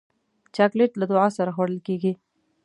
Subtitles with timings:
[0.55, 2.13] چاکلېټ له دعا سره خوړل کېږي.